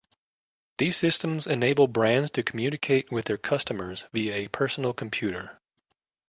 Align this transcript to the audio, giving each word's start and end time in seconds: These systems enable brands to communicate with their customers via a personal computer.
These 0.79 0.97
systems 0.97 1.45
enable 1.45 1.87
brands 1.87 2.31
to 2.31 2.41
communicate 2.41 3.11
with 3.11 3.25
their 3.25 3.37
customers 3.37 4.05
via 4.11 4.33
a 4.33 4.47
personal 4.47 4.93
computer. 4.93 5.61